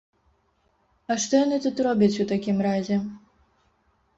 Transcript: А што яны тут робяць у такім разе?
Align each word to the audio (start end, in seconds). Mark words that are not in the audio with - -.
А 1.11 1.17
што 1.25 1.33
яны 1.45 1.57
тут 1.65 1.83
робяць 1.89 2.19
у 2.25 2.27
такім 2.35 2.57
разе? 2.67 2.97